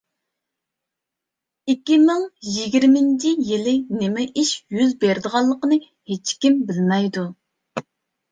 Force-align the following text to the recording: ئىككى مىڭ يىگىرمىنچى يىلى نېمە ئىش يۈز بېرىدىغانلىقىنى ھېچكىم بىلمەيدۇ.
ئىككى 1.73 1.97
مىڭ 2.05 2.23
يىگىرمىنچى 2.53 3.33
يىلى 3.49 3.75
نېمە 3.99 4.25
ئىش 4.43 4.53
يۈز 4.79 4.95
بېرىدىغانلىقىنى 5.05 5.79
ھېچكىم 6.13 6.57
بىلمەيدۇ. 6.71 7.27